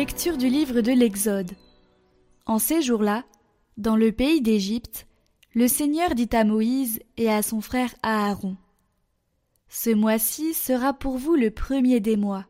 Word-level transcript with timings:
Lecture 0.00 0.38
du 0.38 0.48
livre 0.48 0.80
de 0.80 0.92
l'Exode. 0.92 1.52
En 2.46 2.58
ces 2.58 2.80
jours-là, 2.80 3.22
dans 3.76 3.96
le 3.96 4.12
pays 4.12 4.40
d'Égypte, 4.40 5.06
le 5.54 5.68
Seigneur 5.68 6.14
dit 6.14 6.30
à 6.32 6.42
Moïse 6.42 7.00
et 7.18 7.28
à 7.28 7.42
son 7.42 7.60
frère 7.60 7.94
Aaron 8.02 8.56
Ce 9.68 9.90
mois-ci 9.90 10.54
sera 10.54 10.94
pour 10.94 11.18
vous 11.18 11.34
le 11.34 11.50
premier 11.50 12.00
des 12.00 12.16
mois. 12.16 12.46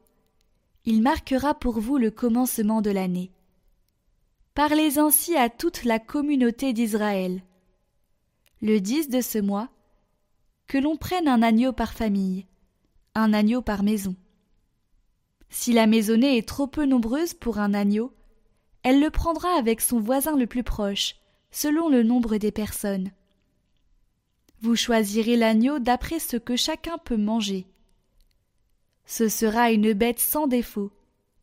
Il 0.85 1.03
marquera 1.03 1.55
pour 1.55 1.81
vous 1.81 1.97
le 1.97 2.13
commencement 2.13 2.83
de 2.83 2.91
l'année. 2.91 3.33
Parlez 4.55 5.01
ainsi 5.01 5.35
à 5.35 5.49
toute 5.49 5.83
la 5.83 5.99
communauté 5.99 6.73
d'Israël. 6.73 7.43
Le 8.63 8.79
dix 8.79 9.09
de 9.09 9.21
ce 9.21 9.39
mois, 9.39 9.71
que 10.69 10.79
l'on 10.79 10.97
prenne 10.97 11.27
un 11.27 11.43
agneau 11.43 11.73
par 11.73 11.95
famille, 11.95 12.47
un 13.17 13.33
agneau 13.33 13.61
par 13.61 13.83
maison. 13.83 14.15
Si 15.51 15.73
la 15.73 15.87
maisonnée 15.87 16.39
est 16.39 16.49
trop 16.49 16.69
peu 16.69 16.87
nombreuse 16.87 17.35
pour 17.35 17.59
un 17.59 17.75
agneau, 17.75 18.15
elle 18.83 19.01
le 19.01 19.11
prendra 19.11 19.51
avec 19.59 19.81
son 19.81 20.01
voisin 20.01 20.37
le 20.37 20.47
plus 20.47 20.63
proche, 20.63 21.17
selon 21.51 21.89
le 21.89 22.03
nombre 22.03 22.37
des 22.39 22.53
personnes. 22.53 23.11
Vous 24.63 24.77
choisirez 24.77 25.37
l'agneau 25.37 25.79
d'après 25.79 26.19
ce 26.19 26.37
que 26.37 26.57
chacun 26.57 26.99
peut 26.99 27.17
manger. 27.17 27.67
Ce 29.05 29.29
sera 29.29 29.73
une 29.73 29.93
bête 29.93 30.21
sans 30.21 30.47
défaut, 30.47 30.93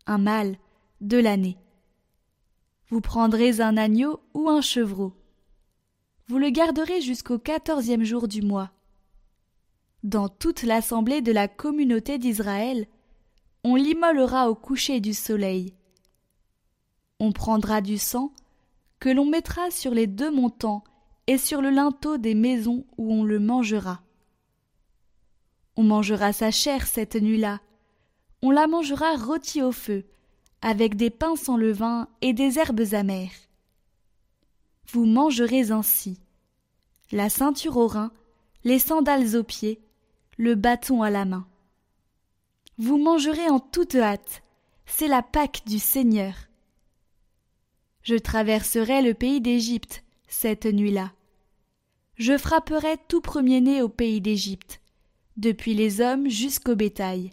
un 0.05 0.17
mâle, 0.17 0.57
de 1.01 1.17
l'année. 1.17 1.57
Vous 2.89 3.01
prendrez 3.01 3.59
un 3.59 3.75
agneau 3.75 4.21
ou 4.33 4.49
un 4.49 4.61
chevreau. 4.61 5.13
Vous 6.27 6.37
le 6.37 6.49
garderez 6.49 7.01
jusqu'au 7.01 7.37
quatorzième 7.37 8.03
jour 8.03 8.27
du 8.27 8.41
mois. 8.41 8.71
Dans 10.03 10.29
toute 10.29 10.63
l'assemblée 10.63 11.21
de 11.21 11.31
la 11.31 11.47
communauté 11.47 12.17
d'Israël, 12.17 12.87
on 13.69 13.75
l'immolera 13.75 14.49
au 14.49 14.55
coucher 14.55 15.01
du 15.01 15.13
soleil. 15.13 15.73
On 17.19 17.33
prendra 17.33 17.81
du 17.81 17.97
sang 17.97 18.31
que 18.97 19.09
l'on 19.09 19.25
mettra 19.25 19.71
sur 19.71 19.93
les 19.93 20.07
deux 20.07 20.31
montants 20.31 20.85
et 21.27 21.37
sur 21.37 21.61
le 21.61 21.69
linteau 21.69 22.17
des 22.17 22.33
maisons 22.33 22.85
où 22.97 23.13
on 23.13 23.25
le 23.25 23.39
mangera. 23.39 23.99
On 25.75 25.83
mangera 25.83 26.31
sa 26.31 26.49
chair 26.49 26.87
cette 26.87 27.15
nuit-là. 27.15 27.59
On 28.41 28.51
la 28.51 28.67
mangera 28.67 29.17
rôtie 29.17 29.61
au 29.61 29.73
feu, 29.73 30.05
avec 30.61 30.95
des 30.95 31.09
pains 31.09 31.35
sans 31.35 31.57
levain 31.57 32.07
et 32.21 32.31
des 32.31 32.59
herbes 32.59 32.93
amères. 32.93 33.49
Vous 34.93 35.03
mangerez 35.03 35.71
ainsi 35.71 36.21
la 37.11 37.29
ceinture 37.29 37.75
au 37.75 37.87
rein, 37.87 38.11
les 38.63 38.79
sandales 38.79 39.35
aux 39.35 39.43
pieds, 39.43 39.81
le 40.37 40.55
bâton 40.55 41.01
à 41.01 41.09
la 41.09 41.25
main. 41.25 41.45
Vous 42.79 42.99
mangerez 42.99 43.49
en 43.49 43.59
toute 43.59 43.95
hâte, 43.95 44.43
c'est 44.85 45.07
la 45.07 45.23
Pâque 45.23 45.63
du 45.65 45.79
Seigneur. 45.79 46.35
Je 48.03 48.13
traverserai 48.13 49.01
le 49.01 49.15
pays 49.15 49.41
d'Égypte 49.41 50.03
cette 50.27 50.65
nuit-là. 50.65 51.11
Je 52.17 52.37
frapperai 52.37 52.97
tout 53.07 53.19
premier-né 53.19 53.81
au 53.81 53.89
pays 53.89 54.21
d'Égypte, 54.21 54.81
depuis 55.37 55.73
les 55.73 56.01
hommes 56.01 56.29
jusqu'au 56.29 56.75
bétail. 56.75 57.31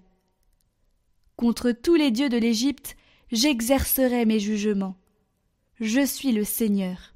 Contre 1.36 1.72
tous 1.72 1.94
les 1.94 2.10
dieux 2.10 2.30
de 2.30 2.38
l'Égypte, 2.38 2.96
j'exercerai 3.30 4.24
mes 4.24 4.40
jugements. 4.40 4.96
Je 5.78 6.06
suis 6.06 6.32
le 6.32 6.44
Seigneur. 6.44 7.12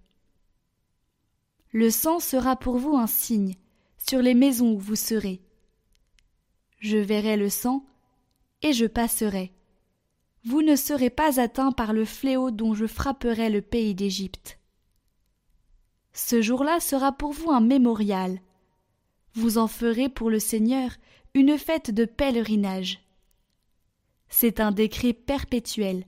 Le 1.72 1.90
sang 1.90 2.20
sera 2.20 2.56
pour 2.56 2.76
vous 2.76 2.96
un 2.96 3.06
signe 3.06 3.54
sur 3.96 4.20
les 4.20 4.34
maisons 4.34 4.72
où 4.72 4.78
vous 4.78 4.96
serez. 4.96 5.40
Je 6.78 6.98
verrai 6.98 7.38
le 7.38 7.48
sang 7.48 7.84
et 8.62 8.72
je 8.72 8.86
passerai. 8.86 9.52
Vous 10.44 10.62
ne 10.62 10.76
serez 10.76 11.10
pas 11.10 11.40
atteints 11.40 11.72
par 11.72 11.92
le 11.92 12.04
fléau 12.04 12.50
dont 12.50 12.74
je 12.74 12.86
frapperai 12.86 13.50
le 13.50 13.62
pays 13.62 13.94
d'Égypte. 13.94 14.58
Ce 16.12 16.42
jour-là 16.42 16.80
sera 16.80 17.12
pour 17.12 17.32
vous 17.32 17.50
un 17.50 17.60
mémorial. 17.60 18.40
Vous 19.34 19.58
en 19.58 19.68
ferez 19.68 20.08
pour 20.08 20.30
le 20.30 20.38
Seigneur 20.38 20.90
une 21.34 21.58
fête 21.58 21.90
de 21.90 22.04
pèlerinage. 22.04 23.00
C'est 24.28 24.60
un 24.60 24.72
décret 24.72 25.12
perpétuel. 25.12 26.04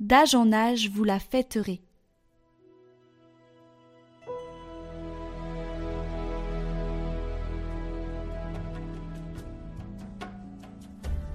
D'âge 0.00 0.34
en 0.34 0.52
âge 0.52 0.90
vous 0.90 1.04
la 1.04 1.18
fêterez. 1.18 1.82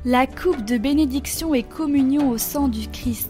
La 0.03 0.25
coupe 0.25 0.65
de 0.65 0.77
bénédiction 0.77 1.53
et 1.53 1.61
communion 1.61 2.31
au 2.31 2.39
sang 2.39 2.67
du 2.67 2.87
Christ. 2.87 3.29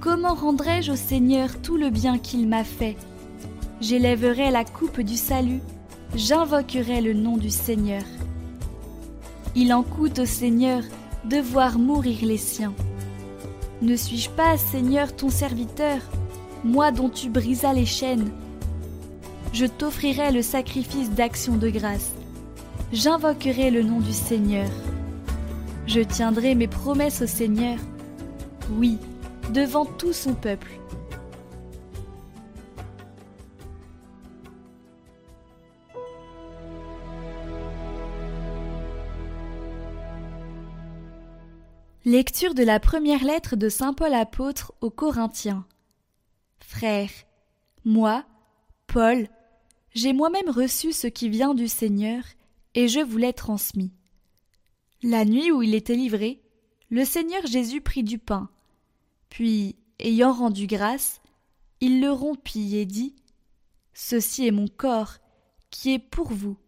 Comment 0.00 0.32
rendrai-je 0.32 0.92
au 0.92 0.96
Seigneur 0.96 1.60
tout 1.60 1.76
le 1.76 1.90
bien 1.90 2.16
qu'il 2.16 2.48
m'a 2.48 2.64
fait? 2.64 2.96
J'élèverai 3.82 4.50
la 4.50 4.64
coupe 4.64 5.02
du 5.02 5.16
salut, 5.16 5.60
j'invoquerai 6.14 7.02
le 7.02 7.12
nom 7.12 7.36
du 7.36 7.50
Seigneur. 7.50 8.02
Il 9.54 9.74
en 9.74 9.82
coûte 9.82 10.20
au 10.20 10.24
Seigneur 10.24 10.82
de 11.26 11.36
voir 11.36 11.78
mourir 11.78 12.20
les 12.22 12.38
siens. 12.38 12.72
Ne 13.82 13.96
suis-je 13.96 14.30
pas, 14.30 14.56
Seigneur, 14.56 15.14
ton 15.14 15.28
serviteur, 15.28 15.98
moi 16.64 16.90
dont 16.90 17.10
tu 17.10 17.28
brisas 17.28 17.74
les 17.74 17.86
chaînes 17.86 18.30
Je 19.52 19.66
t'offrirai 19.66 20.32
le 20.32 20.40
sacrifice 20.40 21.10
d'action 21.10 21.56
de 21.56 21.68
grâce. 21.68 22.12
J'invoquerai 22.94 23.70
le 23.70 23.82
nom 23.82 24.00
du 24.00 24.14
Seigneur. 24.14 24.70
Je 25.92 26.02
tiendrai 26.02 26.54
mes 26.54 26.68
promesses 26.68 27.20
au 27.20 27.26
Seigneur, 27.26 27.76
oui, 28.78 28.96
devant 29.52 29.84
tout 29.84 30.12
son 30.12 30.34
peuple. 30.34 30.70
Lecture 42.04 42.54
de 42.54 42.62
la 42.62 42.78
première 42.78 43.24
lettre 43.24 43.56
de 43.56 43.68
Saint 43.68 43.92
Paul 43.92 44.14
apôtre 44.14 44.72
aux 44.80 44.90
Corinthiens. 44.90 45.66
Frères, 46.60 47.10
moi, 47.84 48.24
Paul, 48.86 49.26
j'ai 49.92 50.12
moi-même 50.12 50.50
reçu 50.50 50.92
ce 50.92 51.08
qui 51.08 51.28
vient 51.28 51.52
du 51.52 51.66
Seigneur, 51.66 52.22
et 52.76 52.86
je 52.86 53.00
vous 53.00 53.16
l'ai 53.16 53.32
transmis. 53.32 53.90
La 55.02 55.24
nuit 55.24 55.50
où 55.50 55.62
il 55.62 55.74
était 55.74 55.94
livré, 55.94 56.42
le 56.90 57.04
Seigneur 57.04 57.46
Jésus 57.46 57.80
prit 57.80 58.02
du 58.02 58.18
pain, 58.18 58.50
puis, 59.30 59.76
ayant 59.98 60.32
rendu 60.32 60.66
grâce, 60.66 61.22
il 61.80 62.02
le 62.02 62.10
rompit 62.10 62.76
et 62.76 62.84
dit 62.84 63.16
Ceci 63.94 64.46
est 64.46 64.50
mon 64.50 64.68
corps, 64.68 65.14
qui 65.70 65.94
est 65.94 65.98
pour 65.98 66.30
vous. 66.32 66.58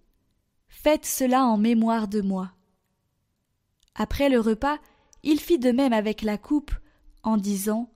Faites 0.68 1.04
cela 1.04 1.44
en 1.44 1.58
mémoire 1.58 2.08
de 2.08 2.22
moi. 2.22 2.52
Après 3.94 4.30
le 4.30 4.40
repas, 4.40 4.78
il 5.22 5.38
fit 5.38 5.58
de 5.58 5.70
même 5.70 5.92
avec 5.92 6.22
la 6.22 6.38
coupe, 6.38 6.72
en 7.22 7.36
disant 7.36 7.90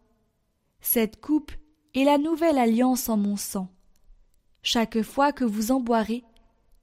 Cette 0.80 1.20
coupe 1.20 1.52
est 1.94 2.04
la 2.04 2.18
nouvelle 2.18 2.58
alliance 2.58 3.08
en 3.08 3.16
mon 3.16 3.36
sang. 3.36 3.72
Chaque 4.62 5.00
fois 5.00 5.32
que 5.32 5.44
vous 5.44 5.72
en 5.72 5.80
boirez, 5.80 6.24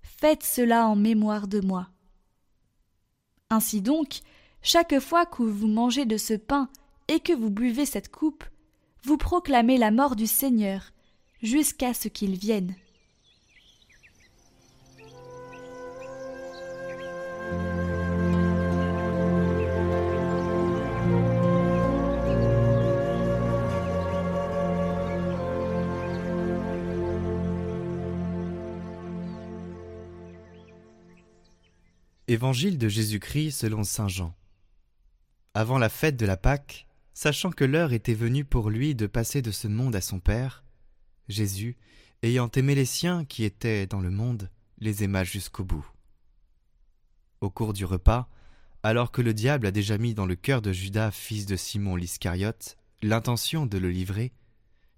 faites 0.02 0.44
cela 0.44 0.88
en 0.88 0.96
mémoire 0.96 1.48
de 1.48 1.60
moi. 1.60 1.93
Ainsi 3.54 3.82
donc, 3.82 4.22
chaque 4.64 5.00
fois 5.00 5.28
que 5.28 5.44
vous 5.44 5.68
mangez 5.68 6.06
de 6.06 6.18
ce 6.18 6.34
pain 6.34 6.70
et 7.08 7.20
que 7.20 7.34
vous 7.34 7.52
buvez 7.52 7.86
cette 7.86 8.10
coupe, 8.10 8.44
vous 9.04 9.16
proclamez 9.16 9.78
la 9.78 9.92
mort 9.92 10.16
du 10.16 10.26
Seigneur 10.26 10.92
jusqu'à 11.44 11.94
ce 11.94 12.08
qu'il 12.08 12.36
vienne. 12.36 12.74
Évangile 32.34 32.80
de 32.80 32.90
Jésus-Christ 32.90 33.52
selon 33.52 33.84
Saint 33.84 34.08
Jean. 34.08 34.36
Avant 35.54 35.78
la 35.78 35.88
fête 35.88 36.18
de 36.18 36.26
la 36.26 36.36
Pâque, 36.36 36.88
sachant 37.14 37.52
que 37.52 37.64
l'heure 37.64 37.94
était 37.94 38.16
venue 38.16 38.44
pour 38.44 38.72
lui 38.72 38.96
de 38.96 39.06
passer 39.06 39.44
de 39.44 39.52
ce 39.52 39.68
monde 39.68 39.96
à 39.96 40.02
son 40.02 40.20
Père, 40.20 40.64
Jésus, 41.28 41.78
ayant 42.24 42.50
aimé 42.50 42.74
les 42.74 42.86
siens 42.86 43.24
qui 43.24 43.44
étaient 43.44 43.86
dans 43.86 44.00
le 44.00 44.10
monde, 44.10 44.50
les 44.80 45.04
aima 45.04 45.24
jusqu'au 45.24 45.64
bout. 45.64 45.86
Au 47.40 47.52
cours 47.52 47.72
du 47.72 47.86
repas, 47.86 48.28
alors 48.82 49.12
que 49.12 49.22
le 49.22 49.36
diable 49.36 49.68
a 49.68 49.72
déjà 49.72 50.00
mis 50.00 50.16
dans 50.16 50.26
le 50.26 50.36
cœur 50.36 50.64
de 50.64 50.72
Judas, 50.72 51.12
fils 51.12 51.46
de 51.46 51.56
Simon 51.56 51.96
l'Iscariote, 51.96 52.78
l'intention 53.04 53.68
de 53.68 53.78
le 53.78 53.92
livrer, 53.92 54.34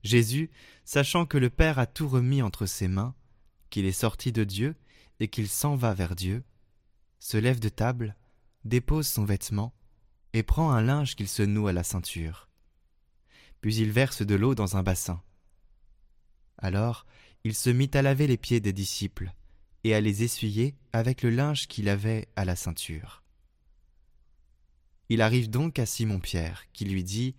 Jésus, 0.04 0.52
sachant 0.86 1.26
que 1.26 1.38
le 1.38 1.50
Père 1.50 1.80
a 1.80 1.86
tout 1.86 2.08
remis 2.08 2.42
entre 2.42 2.66
ses 2.66 2.88
mains, 2.88 3.14
qu'il 3.70 3.84
est 3.84 3.92
sorti 3.92 4.32
de 4.32 4.46
Dieu 4.46 4.78
et 5.20 5.28
qu'il 5.28 5.50
s'en 5.50 5.76
va 5.76 5.94
vers 5.94 6.16
Dieu, 6.16 6.42
se 7.20 7.38
lève 7.38 7.60
de 7.60 7.70
table, 7.70 8.16
dépose 8.64 9.08
son 9.08 9.26
vêtement, 9.26 9.74
et 10.34 10.44
prend 10.44 10.72
un 10.72 10.82
linge 10.82 11.16
qu'il 11.16 11.28
se 11.28 11.44
noue 11.44 11.68
à 11.68 11.74
la 11.74 11.84
ceinture. 11.84 12.50
Puis 13.62 13.76
il 13.76 13.92
verse 13.92 14.22
de 14.22 14.36
l'eau 14.36 14.54
dans 14.54 14.76
un 14.78 14.84
bassin. 14.84 15.22
Alors 16.58 17.06
il 17.44 17.54
se 17.54 17.70
mit 17.70 17.92
à 17.94 18.02
laver 18.02 18.28
les 18.28 18.38
pieds 18.38 18.60
des 18.60 18.74
disciples 18.74 19.32
et 19.84 19.94
à 19.94 20.02
les 20.02 20.24
essuyer 20.24 20.76
avec 20.94 21.22
le 21.22 21.30
linge 21.30 21.68
qu'il 21.68 21.90
avait 21.90 22.28
à 22.36 22.44
la 22.44 22.56
ceinture. 22.56 23.24
Il 25.10 25.22
arrive 25.22 25.50
donc 25.50 25.78
à 25.78 25.86
Simon-Pierre, 25.86 26.66
qui 26.74 26.86
lui 26.86 27.04
dit 27.04 27.36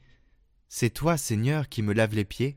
C'est 0.69 0.91
toi, 0.91 1.17
Seigneur, 1.17 1.69
qui 1.69 1.83
me 1.83 1.93
laves 1.93 2.15
les 2.15 2.25
pieds? 2.25 2.57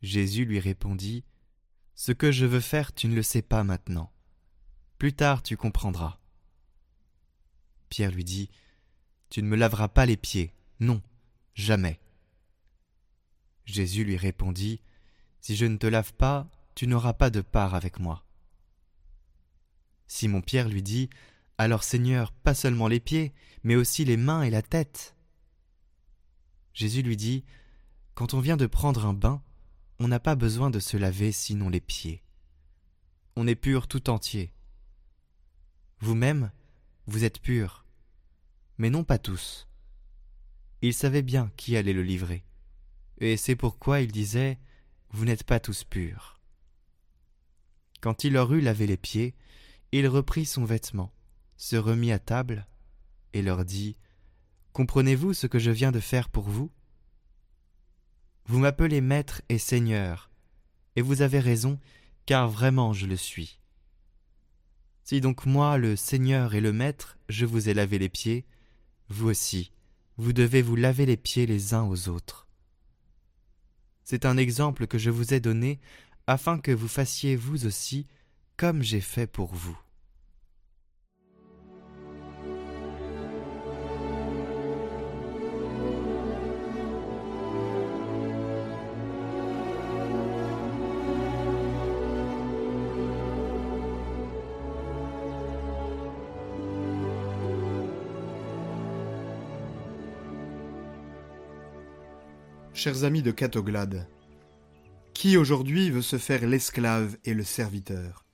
Jésus 0.00 0.46
lui 0.46 0.60
répondit 0.60 1.24
Ce 1.94 2.12
que 2.12 2.32
je 2.32 2.46
veux 2.46 2.60
faire, 2.60 2.94
tu 2.94 3.08
ne 3.08 3.14
le 3.14 3.22
sais 3.22 3.42
pas 3.42 3.62
maintenant. 3.62 4.10
Plus 4.98 5.12
tard, 5.12 5.42
tu 5.44 5.56
comprendras. 5.56 6.18
Pierre 7.88 8.10
lui 8.10 8.24
dit 8.24 8.50
Tu 9.30 9.42
ne 9.42 9.48
me 9.48 9.56
laveras 9.56 9.88
pas 9.88 10.06
les 10.06 10.16
pieds, 10.16 10.52
non, 10.80 11.00
jamais. 11.54 12.00
Jésus 13.64 14.04
lui 14.04 14.16
répondit 14.16 14.80
Si 15.40 15.54
je 15.54 15.66
ne 15.66 15.76
te 15.76 15.86
lave 15.86 16.12
pas, 16.14 16.50
tu 16.74 16.86
n'auras 16.86 17.12
pas 17.12 17.30
de 17.30 17.40
part 17.40 17.74
avec 17.74 18.00
moi. 18.00 18.24
Simon-Pierre 20.08 20.68
lui 20.68 20.82
dit 20.82 21.10
Alors 21.58 21.84
Seigneur, 21.84 22.32
pas 22.32 22.54
seulement 22.54 22.88
les 22.88 23.00
pieds, 23.00 23.32
mais 23.62 23.76
aussi 23.76 24.04
les 24.04 24.16
mains 24.16 24.42
et 24.42 24.50
la 24.50 24.62
tête. 24.62 25.14
Jésus 26.72 27.02
lui 27.02 27.16
dit 27.16 27.44
Quand 28.14 28.34
on 28.34 28.40
vient 28.40 28.56
de 28.56 28.66
prendre 28.66 29.06
un 29.06 29.14
bain, 29.14 29.42
on 30.00 30.08
n'a 30.08 30.20
pas 30.20 30.34
besoin 30.34 30.70
de 30.70 30.80
se 30.80 30.96
laver 30.96 31.30
sinon 31.30 31.68
les 31.68 31.80
pieds. 31.80 32.22
On 33.36 33.46
est 33.46 33.54
pur 33.54 33.86
tout 33.86 34.10
entier. 34.10 34.52
Vous-même, 36.00 36.52
vous 37.06 37.24
êtes 37.24 37.40
pur, 37.40 37.84
mais 38.78 38.90
non 38.90 39.02
pas 39.02 39.18
tous. 39.18 39.66
Il 40.80 40.94
savait 40.94 41.22
bien 41.22 41.50
qui 41.56 41.76
allait 41.76 41.92
le 41.92 42.04
livrer, 42.04 42.44
et 43.18 43.36
c'est 43.36 43.56
pourquoi 43.56 44.00
il 44.00 44.12
disait 44.12 44.58
Vous 45.10 45.24
n'êtes 45.24 45.42
pas 45.42 45.58
tous 45.58 45.82
purs. 45.82 46.40
Quand 48.00 48.22
il 48.22 48.34
leur 48.34 48.52
eut 48.52 48.60
lavé 48.60 48.86
les 48.86 48.96
pieds, 48.96 49.34
il 49.90 50.06
reprit 50.06 50.46
son 50.46 50.64
vêtement, 50.64 51.12
se 51.56 51.74
remit 51.74 52.12
à 52.12 52.20
table, 52.20 52.66
et 53.32 53.42
leur 53.42 53.64
dit 53.64 53.96
Comprenez-vous 54.72 55.34
ce 55.34 55.48
que 55.48 55.58
je 55.58 55.72
viens 55.72 55.90
de 55.90 56.00
faire 56.00 56.28
pour 56.28 56.44
vous? 56.44 56.70
Vous 58.44 58.60
m'appelez 58.60 59.00
maître 59.00 59.42
et 59.48 59.58
seigneur, 59.58 60.30
et 60.94 61.02
vous 61.02 61.22
avez 61.22 61.40
raison, 61.40 61.80
car 62.24 62.48
vraiment 62.48 62.92
je 62.92 63.06
le 63.06 63.16
suis. 63.16 63.58
Si 65.08 65.22
donc 65.22 65.46
moi, 65.46 65.78
le 65.78 65.96
Seigneur 65.96 66.54
et 66.54 66.60
le 66.60 66.70
Maître, 66.70 67.16
je 67.30 67.46
vous 67.46 67.70
ai 67.70 67.72
lavé 67.72 67.98
les 67.98 68.10
pieds, 68.10 68.44
vous 69.08 69.30
aussi, 69.30 69.72
vous 70.18 70.34
devez 70.34 70.60
vous 70.60 70.76
laver 70.76 71.06
les 71.06 71.16
pieds 71.16 71.46
les 71.46 71.72
uns 71.72 71.84
aux 71.84 72.10
autres. 72.10 72.46
C'est 74.04 74.26
un 74.26 74.36
exemple 74.36 74.86
que 74.86 74.98
je 74.98 75.08
vous 75.08 75.32
ai 75.32 75.40
donné 75.40 75.80
afin 76.26 76.58
que 76.58 76.72
vous 76.72 76.88
fassiez 76.88 77.36
vous 77.36 77.64
aussi 77.64 78.06
comme 78.58 78.82
j'ai 78.82 79.00
fait 79.00 79.26
pour 79.26 79.54
vous. 79.54 79.78
Chers 102.78 103.02
amis 103.02 103.22
de 103.22 103.32
Catoglade, 103.32 104.06
qui 105.12 105.36
aujourd'hui 105.36 105.90
veut 105.90 106.00
se 106.00 106.16
faire 106.16 106.46
l'esclave 106.46 107.18
et 107.24 107.34
le 107.34 107.42
serviteur? 107.42 108.24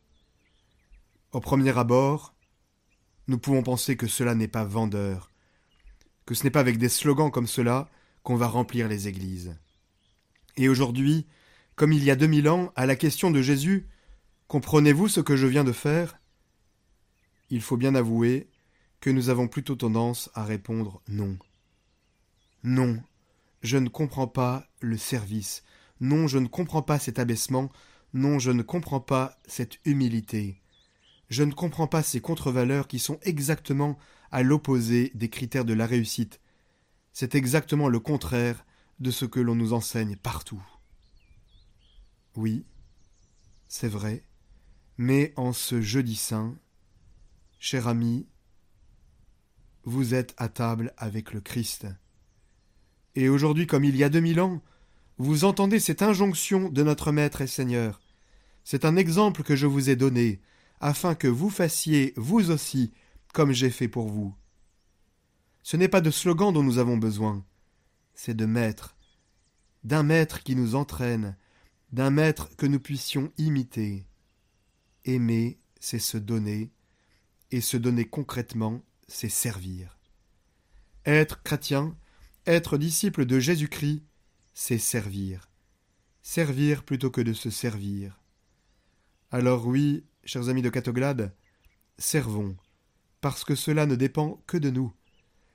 Au 1.32 1.41
premier 1.41 1.79
abord, 1.79 2.35
nous 3.26 3.38
pouvons 3.38 3.62
penser 3.62 3.96
que 3.96 4.06
cela 4.06 4.35
n'est 4.35 4.46
pas 4.46 4.67
vendeur, 4.67 5.31
que 6.26 6.35
ce 6.35 6.44
n'est 6.44 6.50
pas 6.50 6.61
avec 6.61 6.76
des 6.76 6.91
slogans 6.91 7.31
comme 7.31 7.46
cela 7.46 7.88
qu'on 8.23 8.37
va 8.37 8.46
remplir 8.46 8.87
les 8.87 9.08
églises. 9.08 9.56
Et 10.58 10.69
aujourd'hui, 10.69 11.26
comme 11.75 11.94
il 11.94 12.05
y 12.05 12.11
a 12.11 12.14
deux 12.14 12.26
mille 12.26 12.50
ans, 12.50 12.70
à 12.76 12.85
la 12.85 12.96
question 12.96 13.31
de 13.31 13.41
Jésus 13.41 13.88
Comprenez-vous 14.49 15.08
ce 15.08 15.20
que 15.20 15.37
je 15.37 15.46
viens 15.46 15.64
de 15.64 15.73
faire? 15.73 16.20
Il 17.49 17.62
faut 17.62 17.79
bien 17.79 17.94
avouer 17.94 18.50
que 19.00 19.08
nous 19.08 19.31
avons 19.31 19.49
plutôt 19.49 19.75
tendance 19.75 20.29
à 20.35 20.44
répondre 20.44 21.00
non. 21.08 21.38
Non, 22.62 23.02
je 23.65 23.79
ne 23.79 23.89
comprends 23.89 24.29
pas 24.29 24.69
le 24.81 24.99
service. 24.99 25.65
Non, 25.99 26.29
je 26.29 26.39
ne 26.39 26.47
comprends 26.47 26.83
pas 26.83 26.99
cet 26.99 27.19
abaissement. 27.19 27.73
Non, 28.13 28.39
je 28.39 28.51
ne 28.51 28.63
comprends 28.63 29.01
pas 29.01 29.39
cette 29.47 29.79
humilité. 29.87 30.61
Je 31.31 31.43
ne 31.45 31.53
comprends 31.53 31.87
pas 31.87 32.03
ces 32.03 32.21
contre-valeurs 32.21 32.87
qui 32.87 32.99
sont 32.99 33.19
exactement 33.23 33.99
à 34.31 34.43
l'opposé 34.43 35.11
des 35.15 35.31
critères 35.31 35.65
de 35.65 35.73
la 35.73 35.87
réussite. 35.87 36.41
C'est 37.15 37.35
exactement 37.35 37.89
le 37.89 38.01
contraire 38.01 38.67
de 39.01 39.11
ce 39.11 39.25
que 39.25 39.41
l'on 39.41 39.55
nous 39.55 39.73
enseigne 39.73 40.17
partout. 40.17 40.63
Oui, 42.37 42.67
c'est 43.67 43.89
vrai, 43.89 44.27
mais 44.99 45.33
en 45.37 45.55
ce 45.55 45.81
jeudi 45.81 46.17
saint, 46.17 46.55
cher 47.59 47.89
ami, 47.89 48.29
vous 49.85 50.13
êtes 50.13 50.35
à 50.37 50.51
table 50.51 50.93
avec 50.99 51.33
le 51.33 51.41
Christ. 51.41 51.87
Et 53.15 53.29
aujourd'hui, 53.29 53.67
comme 53.67 53.85
il 53.85 53.97
y 53.97 54.05
a 54.05 54.09
deux 54.09 54.21
mille 54.21 54.41
ans, 54.41 54.63
vous 55.19 55.45
entendez 55.45 55.79
cette 55.79 56.03
injonction 56.03 56.69
de 56.69 56.83
notre 56.83 57.13
Maître 57.13 57.41
et 57.41 57.47
Seigneur. 57.47 58.01
C'est 58.65 58.85
un 58.85 58.97
exemple 58.97 59.43
que 59.43 59.55
je 59.55 59.67
vous 59.67 59.91
ai 59.91 59.97
donné, 59.97 60.41
afin 60.81 61.15
que 61.15 61.29
vous 61.29 61.51
fassiez, 61.51 62.13
vous 62.17 62.51
aussi, 62.51 62.93
comme 63.33 63.53
j'ai 63.53 63.71
fait 63.71 63.89
pour 63.89 64.09
vous. 64.09 64.35
Ce 65.63 65.77
n'est 65.77 65.89
pas 65.89 66.01
de 66.01 66.11
slogan 66.11 66.53
dont 66.53 66.63
nous 66.63 66.79
avons 66.79 66.97
besoin, 66.97 67.44
c'est 68.15 68.37
de 68.37 68.47
maître, 68.47 68.97
d'un 69.85 70.03
maître 70.03 70.43
qui 70.43 70.56
nous 70.56 70.75
entraîne, 70.75 71.37
d'un 71.93 72.11
maître 72.11 72.51
que 72.56 72.67
nous 72.67 72.81
puissions 72.81 73.33
imiter. 73.39 74.05
Aimer, 75.05 75.59
c'est 75.79 75.99
se 75.99 76.19
donner, 76.19 76.73
et 77.51 77.61
se 77.61 77.77
donner 77.77 78.05
concrètement, 78.05 78.83
c'est 79.06 79.29
servir. 79.29 79.99
Être 81.06 81.43
chrétien, 81.43 81.97
être 82.46 82.77
disciple 82.77 83.24
de 83.24 83.41
Jésus-Christ, 83.41 84.03
c'est 84.53 84.79
servir. 84.79 85.48
Servir 86.22 86.84
plutôt 86.84 87.10
que 87.10 87.20
de 87.20 87.32
se 87.32 87.51
servir. 87.51 88.20
Alors 89.31 89.67
oui, 89.67 90.05
chers 90.24 90.48
amis 90.48 90.63
de 90.63 90.70
Catoglade, 90.70 91.34
servons, 91.98 92.56
parce 93.20 93.44
que 93.44 93.55
cela 93.55 93.86
ne 93.86 93.96
dépend 93.96 94.43
que 94.46 94.58
de 94.58 94.70
nous. 94.70 94.93